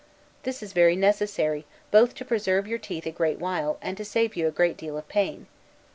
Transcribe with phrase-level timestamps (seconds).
[0.41, 4.35] This is very necessary, both to preserve your teeth a great while, and to save
[4.35, 5.45] you a great deal of pain.